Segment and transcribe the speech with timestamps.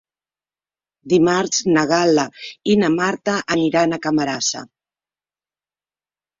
[1.13, 2.25] Dimarts na Gal·la
[2.75, 4.67] i na Marta aniran a Camarasa.